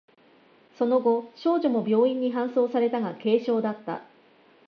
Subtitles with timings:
[0.79, 4.01] その後、少女も病院に搬送されたが、軽傷だった。